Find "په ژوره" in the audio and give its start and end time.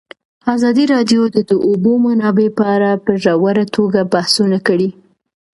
3.05-3.65